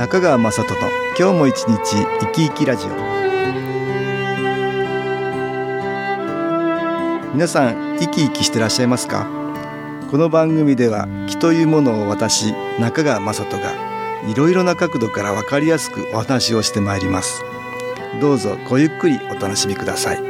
[0.00, 0.68] 中川雅人の
[1.18, 1.78] 今日も一日
[2.20, 2.90] 生き生きラジオ。
[7.34, 9.28] 皆さん生き生きしてらっしゃいますか？
[10.10, 13.74] この番組では気というものを私中川雅人が
[14.26, 17.42] いろいろな角度からわかりやすくお話をしてまいります。
[18.22, 20.29] どうぞごゆっくりお楽しみください。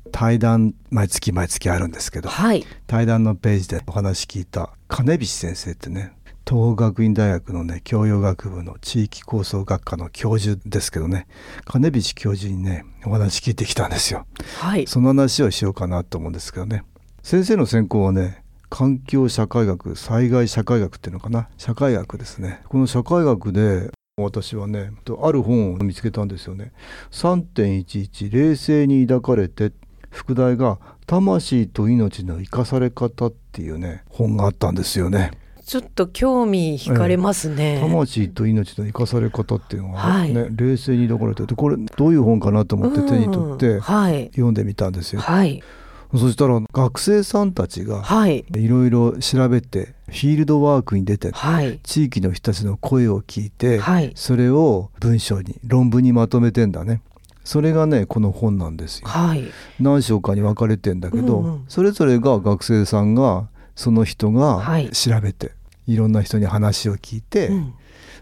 [0.11, 6.13] 対談毎月毎月あるんですけどはい、対談のページでお話聞いた金菱先生ってね
[6.47, 11.27] 東北学院大学のね教養学部の地域構想学科の教授ですけどね
[11.65, 14.25] 金菱教授にねお話聞いてきたんですよ。
[14.59, 16.83] はい、その話をしようかなと思うんですけどね。
[17.21, 21.47] 先生の専攻はね環境社会学災害社会学っていうのかな？
[21.57, 22.61] 社会学ですね。
[22.69, 26.73] この社会学で私はねとある本を見つけたんですよね。
[27.11, 29.71] 3.11冷静に抱かれて
[30.11, 35.31] 副題が魂と命の生かされ方っていうね本があったんですよね。
[35.65, 37.79] ちょっと興味惹かれますね。
[37.79, 45.63] 魂と命の生かされ方っていうのがね、は冷静に抱かれてでこれどういう本かなと思って手に取っうんてはい、読んでみたんですよ、はい、
[46.11, 57.01] そしたら学生さんたちがはい、いろいろ調べてフィールドワークに出てはい、地域の人たちの声を聞いて、はい、それを文章に論文にまとめてんだね
[57.43, 59.07] それがねこの本なんですよ。
[59.07, 59.43] はい、
[59.79, 61.65] 何章かに分かれてんだけど、うんうん。
[61.67, 64.89] それぞれが学生さんがその人がはい。
[64.91, 65.51] 調べて、
[65.87, 67.73] い、ろんな人に話を聞いて、うん。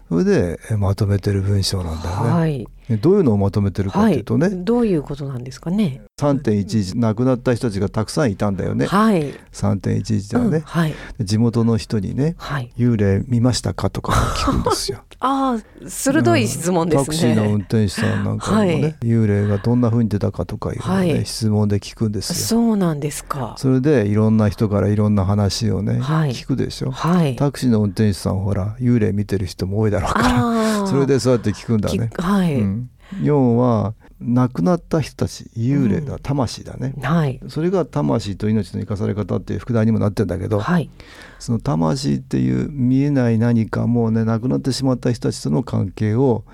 [0.08, 6.02] それでえまとめてる文章なんだよね、はい、でどういうのをまとめてるかっていうとね、どういうことなんですかね。
[6.20, 12.72] 3.11亡くなった人たちがたくさんいたんだよね、はい、3.11ではね、うんはい、で地元の人にねはい。
[12.76, 15.02] 幽霊見ましたかとか聞くんですよ。
[15.20, 17.04] ああ、鋭い質問ですね。
[17.04, 22.34] タクシーの運転手さんなんかにもね、はい幽霊がどんな風に出たかとかいうのをね、はい質問で聞くんですよ。
[22.34, 23.54] そうなんですか。
[23.58, 26.90] それでいろんな人からいろんな話をね、はい聞くでしょ。
[26.90, 27.36] はい。
[27.36, 32.10] タクシーの運転手さんほら幽霊見てる人も多いだろうからそれでそうやって聞くんだね。
[32.14, 32.79] きはい、うん、
[33.22, 36.18] 要は亡くなった人たち幽霊だ、うん。
[36.20, 36.94] 魂だね。
[37.02, 40.90] はい、それが魂と命の生かされ方っていう副題にもなってんだけど、はい、
[41.38, 46.44] その魂っていう見えない何かもうね亡くなってしまった人たちとの関係を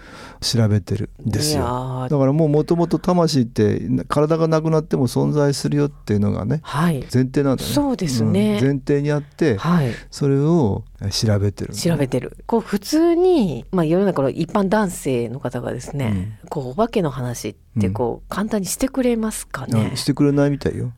[0.41, 1.65] 調べてるんですよ。
[1.65, 2.09] ー。
[2.09, 7.69] だからもうもともと魂って体がなくなっても存在するよっていうのがねはい、前提なんだね。
[7.69, 8.61] そうですね。
[8.61, 8.63] ん。
[8.63, 9.93] 前提にあってはい。
[10.11, 12.37] それを調べてるね、調べてる。
[12.47, 19.91] こう普通に、まあ、世の中の一般男性の方がですね、こうお化けの話ってこう簡単にしてくれますかね？
[19.93, 20.93] あ、してくれないみたいよ。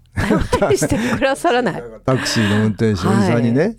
[0.74, 1.82] してくださらない。
[2.04, 3.74] タクシーの運転手さんにね、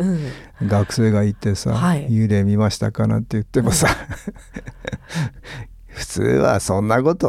[0.61, 3.87] うん学生がいてさ、はい幽霊見ましたかなんて言ってもさ、
[5.87, 7.27] 普通はそんなこと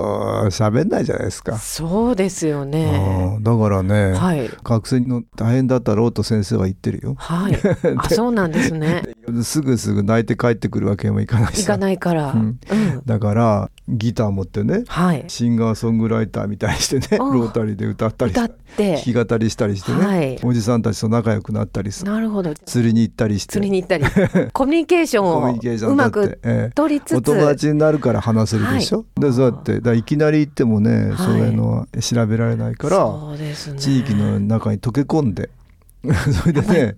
[0.50, 1.56] 喋んないじゃないですか。
[1.58, 3.34] そうですよね。
[3.36, 7.14] うんだからね、はい学生の大変だったろうと先生は言ってるよ。
[7.18, 7.58] はい。
[7.98, 9.02] あ、そうなんですね。
[9.42, 12.32] すぐすぐ泣いて帰ってくるわけにもいかないしさ行かないから。
[12.32, 12.60] ううんん。
[13.06, 15.24] だからギター持ってねはい。
[15.28, 19.00] シンガーソングライターみたいにしてねあロータリーで歌ったり歌弾って。
[19.02, 22.54] き語りしたりしてね、はいおじさんたちと仲良くなったりさなるほど。
[22.54, 24.04] 釣りに行ったりして釣りに行ったり、
[24.52, 27.16] コミュニケーションをうまく、ええ取りつつ。
[27.16, 33.78] お友達になるから話せるでしょ、はいでそうやってだいきなり行ってもね、はいそういうのは調べられないからそうですね。
[33.78, 35.50] 地域の中に溶け込んで
[36.32, 36.96] それでね、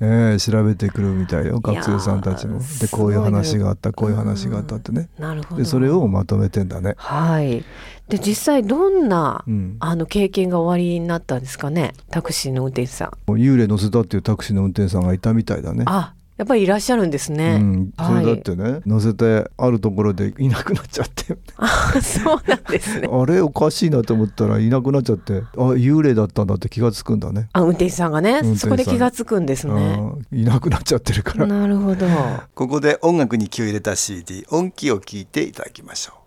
[0.00, 2.60] えー調べてくるみたいよ学生さんたちも。
[2.80, 5.08] でこういう話があったこういう話があったってね。
[5.18, 5.60] なるほど。
[5.60, 6.94] でそれをまとめてんだね。
[6.96, 7.64] はい。
[8.08, 11.94] で実際どんな、うん、あの経験が終わりになったんですかね。
[12.10, 13.32] タクシーの運転手さん。
[13.32, 15.84] 幽霊乗せたっていうタクシーの運転手さんがいたみたいだね。
[15.86, 17.58] あ、やっぱりいらっしゃるんですね。
[17.60, 21.68] うん、そはいれだってね、乗せてあるところでいなくなっちゃってあ、
[22.02, 23.08] そうなんですね。
[23.12, 27.48] あれおかしいなと思ったらいなくなっちゃってあ幽霊だったんだって気がつくんだね。
[27.52, 29.98] あ、運転手さんがねそこで気がつくんですね。
[30.32, 31.46] うんいなくなっちゃってるから。
[31.46, 32.06] なるほど。
[32.54, 36.23] ここで音楽に気を入れた CD 音気を聞いていただきましょ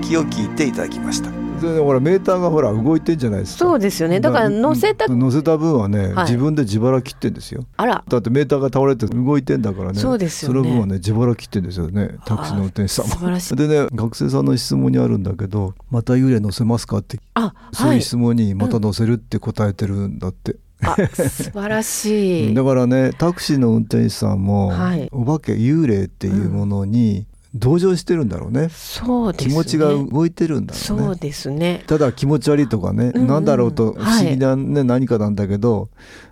[0.00, 1.30] きを聞いていただきました。
[1.60, 3.58] でほらメーターがほら動いてんじゃないですか。
[3.66, 4.18] そうですよね。
[4.18, 6.24] だから乗せた乗せた分はね、はい。
[6.24, 7.64] 自分で自腹切ってんですよ。
[7.76, 8.02] あら。
[8.08, 9.98] だってメーターが倒れて動いてんだからね。
[10.00, 10.60] そうですよね。
[10.60, 12.16] その分はね自腹切ってんですよね。
[12.24, 13.10] タクシーの運転手さんも。
[13.12, 13.56] 素晴らしい。
[13.56, 17.96] でね学生さんの質問にあるんだけど「また幽霊乗せますか?」ってあそうはい。
[17.98, 22.54] いう質問に「また乗せる?」って答えてるんだって、あ素晴らしい。
[22.56, 25.08] だからねタクシーの運転手さんも、はい。
[25.12, 29.50] お化け幽霊っていうものに同情してるんだろうね、そうですね。
[29.50, 31.04] 気持ちが動いてるんだろうね。
[31.06, 31.82] そうですね。
[31.86, 33.22] ただ気持ち悪いとかね、うん。
[33.22, 34.26] うんなんだろうと不はい。
[34.26, 35.88] 思議な、ね何かなんだけど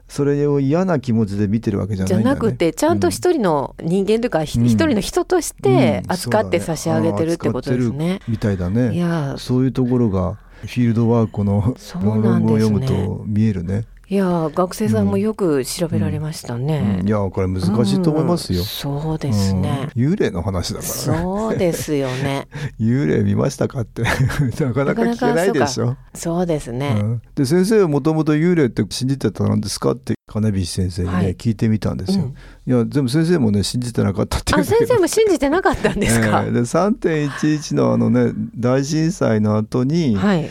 [0.09, 2.41] それを嫌な気持ちで見てるわけじゃじゃないんだよね。
[2.47, 4.67] なくてちゃんと一人の人間というかひうん。
[4.67, 6.13] 一人の人としてうん。
[6.13, 8.21] 扱って差し上げてるってことですね。
[8.29, 8.97] みたいだいね。
[8.97, 13.85] やそういうところがフィールドワークの論文を読むと見えるね。
[14.11, 16.99] いや学生さんもよく調べられましたね。
[17.01, 18.65] うんいやこれ難しいと思いますようん。
[18.65, 19.91] そうですね。
[19.95, 20.95] うん幽霊の話だからね。
[20.99, 22.49] そうですよね。
[22.81, 24.03] 幽霊見ましたかって
[24.65, 25.97] なかなか聞けないでしょ。
[26.15, 26.97] そうですね。
[26.99, 32.25] うんで先生はもともと幽霊って信じてたんですかって金菱先生にね、はい聞いてみたんですよ。
[32.25, 32.35] うん
[32.67, 36.45] いや全部先生もね信じてなかったってあ先生も信じてなかったんですか？
[36.47, 40.49] ええで3.11のあのね大震災の後に、はい。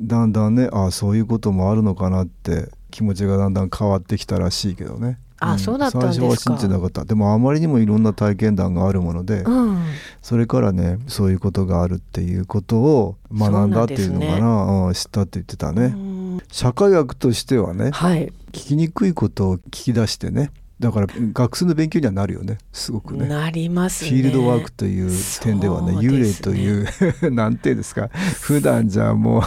[0.00, 5.18] だんだんねああそういうこともあるのかなって気持ちがだんだん変わってきたらしいけどね。
[5.42, 9.82] あそうだったんですか最初は信じてなかったでもあまりにもいろんな体験談があるもので、うん。
[10.20, 15.86] それからねそういうことがあるっていうことを学んだっていうのかなそうなんうん知ったって言ってたうね。
[15.86, 18.26] ん社会学としてはねはい。
[18.52, 22.56] 聞きにくいことを聞き出してねだから学生の勉強にはなるよね。
[22.72, 23.28] すごくね。
[23.28, 24.10] なりますね。
[24.10, 25.10] フィールドワークという
[25.42, 25.98] 点ではねね。
[25.98, 26.86] 幽霊という
[27.30, 28.08] なんていうんですか。
[28.40, 29.44] 普段じゃも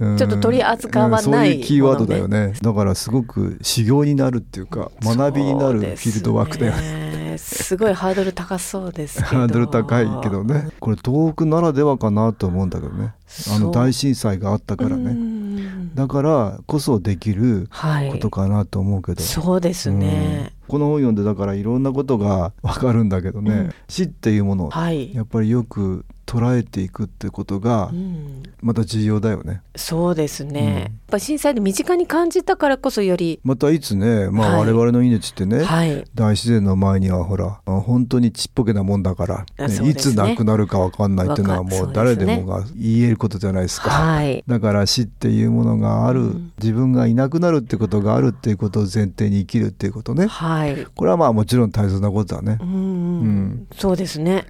[0.00, 0.16] う、 うん。
[0.18, 2.52] ちょっと取り扱わないうんそういうキーワードだよね。
[2.60, 7.05] だからすごく修行になるっていうか学びになるフィールドワークだよね。
[7.36, 7.64] ね。
[7.66, 9.26] すごいハードル高そうですけど。
[9.26, 13.14] ハードル高いけどねこれ東北ならではかなと思うんだけどね
[13.54, 18.10] あの大震災があったからねねだからこそできるはい。
[18.12, 20.50] ことかなと思うけど、そうですね。
[20.50, 25.14] うんこの本読んでだからいろんなことがわかるんだけどね、うん死っていうものをはい。
[25.14, 28.42] やっぱりよく捉えていくってことがうん。
[28.60, 29.62] また重要だよね。
[29.76, 30.74] そうですね、うん。
[30.74, 34.72] やっぱ震災で身近に感じたからこそより、またいつね、まあ、はい。
[34.72, 36.04] 我々の命ってね、はい。
[36.14, 39.88] 大自然の前にはほらあ本当にちっぽけなもんだから、あね。
[39.88, 43.90] いつ亡くなるかわかんないっていうのはもう誰でもが言えることじゃないですか。
[43.90, 44.42] はい。
[44.48, 46.52] だから死っていうものがある、うん。
[46.60, 50.26] 自分がいなくなるってことがあるっていうことを前提に生きるっていうことね。
[50.26, 50.86] はい。
[50.96, 52.58] これはまあもちろん大切なことだね。
[52.60, 52.64] う。
[52.64, 53.66] ん、ん。
[53.76, 54.46] そうですね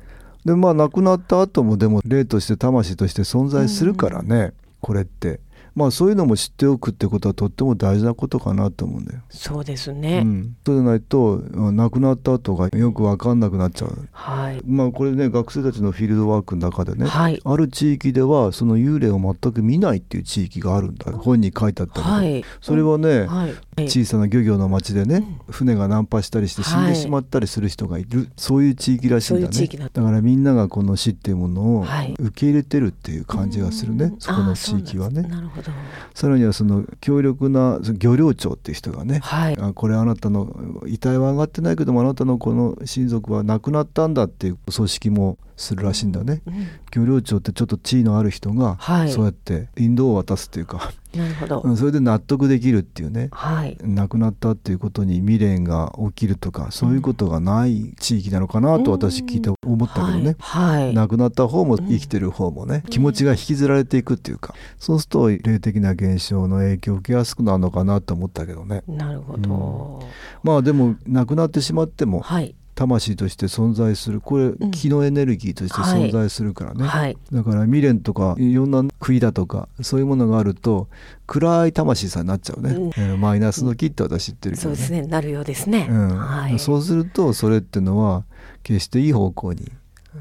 [0.46, 5.40] でまあ亡くなった後もでも霊として魂として存在するからね、これって
[5.77, 9.21] まあそういうのも知っておくってことはとっても大事なことかなと思うんだよ。
[9.29, 14.09] そうですうね、ん、そうじゃないとあ亡くなった後がよく分かんなくなっちゃう。
[14.11, 14.63] はい。
[14.67, 17.41] まあこれね学生たちのフィールドワークの中でね、はい。
[17.45, 21.13] ある地域ではその幽霊を全く見ないっていう地域があるんだ。
[21.13, 23.55] 本に書いてあったけど、はいそれはね、はい。
[23.89, 29.67] 小さな漁業の町でね、船が難破したりして死んでしまったりする人がいる、そういう地域らしいんだね。
[29.67, 32.15] だだからみんながこの死っていうものをはい。
[32.19, 34.21] 受け入れてるっていう感じがするね、うん。
[34.21, 35.23] そこの地域はね。
[35.23, 35.66] なるほど
[36.15, 39.56] さらにはその強力な漁領長っていう人がね、はい。
[39.58, 46.69] あこれあなたの遺体は上がってないけどもあなたのこの親族は亡くなったんだっていう組織もするらしいんだね、うん。
[46.94, 49.10] 漁領長ってちょっと地位のある人がはい。
[49.10, 53.29] そうやって引導を渡すっていうか、なるほど、うんそれで納得できるっていうね。
[53.32, 53.79] はい。
[53.82, 60.94] 亡くなったっていうことに未練が起きるとかそういうことがない地域なのかなと私聞いて思ったけどね、はい、はい。
[60.94, 68.82] 亡くなった方も生きてる方もね、気持ちが引きずられていくっていうかそうすると霊的な現象の影響を受けやすくなるのかなと思ったけどね。
[68.86, 70.03] なるほど、
[70.43, 74.21] まあでも亡くなってしまってもはい魂として存在する。
[74.21, 74.71] これん。
[74.71, 77.17] 気のエネルギーとして存在するからね、はい。
[77.33, 80.89] だから未練とかいろんな悔いだとかそういうものがあると
[81.27, 82.89] 暗い魂さになっちゃうね、うん。
[82.89, 84.77] えーマイナスの気って私言ってるけどね。
[84.77, 85.09] そうですね。
[85.09, 86.17] なるようですね、うん。
[86.17, 86.59] はい。
[86.59, 88.25] そうするとそれってのは
[88.63, 89.73] 決していい方向に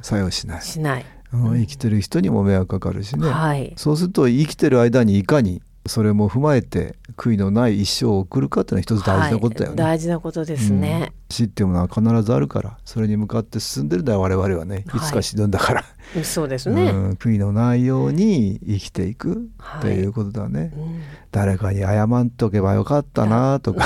[0.01, 1.59] 作用しない、しない、うん。
[1.59, 3.73] 生きてる人にも迷惑かかるしね、はい。
[3.75, 14.99] そうすると生きてる間にいかにそれも踏まえて悔いのない一生を送るかっていうのは一つ大事なことだよね、はい大事なことですね、死っていうものは必ずあるからそれに向かって進んでるんだよ我々はねい。
[14.99, 15.83] つか死ぬんだから、
[16.23, 17.11] そうですね、うん。
[17.11, 19.99] 悔いのないように生きていくはい。
[20.01, 21.01] うことだね、うん。
[21.31, 23.85] 誰かに謝っとけばよかったなとか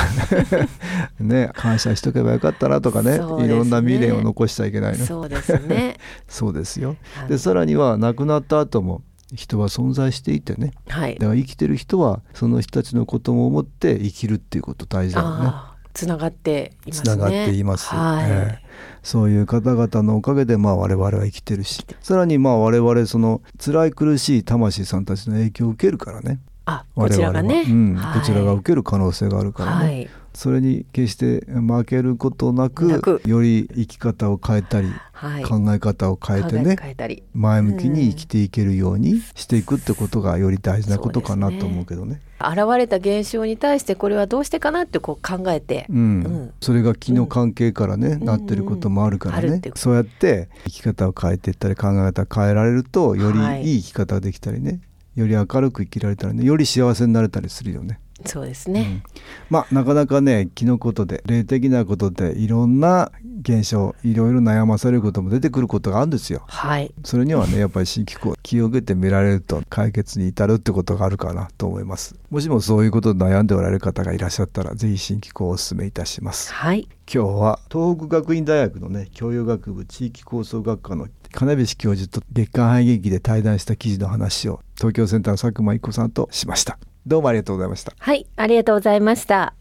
[1.20, 1.52] ね。
[1.54, 3.12] 感謝しとけばよかったなとかね。
[3.12, 3.16] ね。
[3.18, 5.06] いろんな未練を残しちゃいけないね。
[5.06, 5.98] そうですね。
[6.28, 6.96] そうですよ。
[7.16, 7.30] はい。
[7.30, 9.02] でさらには亡くなった後も
[9.34, 10.72] 人は存在していてね。
[10.88, 11.16] はい。
[11.16, 15.52] だから生きてる人はその人たちのことも思って生きるっていうこと大事だよね。
[15.94, 17.04] つながっていますね。
[17.04, 17.88] つながっています。
[17.88, 18.30] はい。
[18.30, 18.70] ええ。
[19.04, 21.86] そういう方々のおかげでまあ我々は生きてるし。
[22.02, 26.40] さらにまあ我々その辛い苦しい魂さんたちの影響を受けるからね。
[26.66, 27.96] あ我々はこちらがね、うん。
[27.96, 28.20] はい。
[28.20, 30.10] こちらが受ける可能性があるからね、はい
[30.40, 42.22] それに決して負けることなくより生き方を変えたり、はい、考え方を変えて考ね前向きに生きていけるようにしていくってことがより大事なことかなと思うけどね。
[42.40, 45.98] 現れた現象に対してこれはどうしてかなってこう考えて、うん。
[45.98, 46.54] うん。
[46.62, 48.24] それが気の関係からね、ん。
[48.24, 49.48] なってることもあるからね。
[49.50, 53.66] あるって、そうやって生き方を変えていったり考え方を変えられるとよりはい。
[53.66, 54.80] いい生き方ができたりね。
[55.18, 58.00] より明るく生きられたらねより幸せになれたりするよね。
[58.26, 59.04] そうですね、
[59.50, 63.12] まあなかなかね気のことで霊的なことでいろんな
[63.42, 66.44] 現象いろいろ悩まされることも出てくることがあるんですよ。
[66.48, 66.94] はい。
[67.04, 72.16] それにはねやっぱり新機構気を受けて見られると解決に至るってことがあるかなと思います。
[72.30, 76.54] もしもそういうことで悩んでおられる方がいらっしゃったらぜひ新機構をお勧めいたします。
[76.54, 76.88] はい。
[77.12, 87.94] 今日は東北学院大学のね教養学部地域構想学科の金菱教授と月刊肺元気で対談した記事の話を東京センターの佐久間一子さんとしましたどうもありがとうございました。
[87.98, 89.56] はいありがとうございました。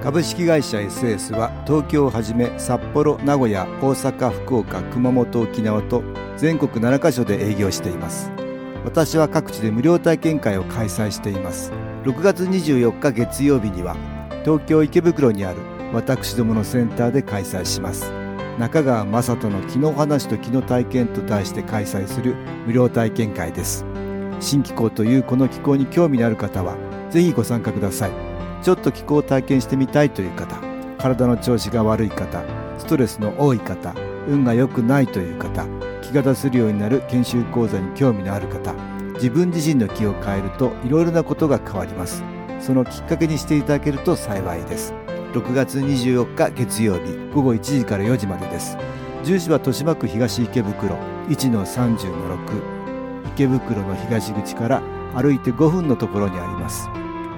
[0.00, 6.04] 株式会社 SS は東京をはじめ札幌名古屋大阪福岡熊本沖縄と
[6.36, 8.30] 全国7カ所で営業しています。
[8.84, 11.72] 私は各地で無料体験会を開催しています。
[12.04, 13.96] 6月24日月曜日には
[14.44, 15.58] 東京池袋にある
[15.92, 18.19] 私どものセンターで開催します
[18.60, 22.34] 中川雅人の気の話と気の体験と題して開催する
[22.66, 23.86] 無料体験会です。
[24.38, 26.76] 新気候というこの気候に興味のある方は
[27.08, 28.10] ぜひご参加ください。
[28.62, 30.56] ちょっと気候を体験してみたいという方
[30.98, 32.44] 体の調子が悪い方
[32.76, 33.94] ストレスの多い方
[34.28, 35.64] 運が良くないという方
[36.02, 38.74] 気が出せるようになる研修講座に興味のある方
[39.14, 42.22] 自分自身の気を変えるといろいろなことが変わります。
[42.60, 44.99] そのきっかけにしていただけると幸いです。
[45.32, 48.76] 6月24日月曜日午後1時から4時までです。
[49.22, 50.96] 住所は豊島区東池袋
[51.28, 52.62] 1-30-6
[53.34, 54.82] 池袋の東口から
[55.14, 56.88] 歩いて5分のところにあります。